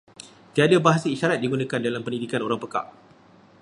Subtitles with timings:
[0.57, 2.85] Tiada bahasa isyarat digunakan dalam pendidikan orang pekak.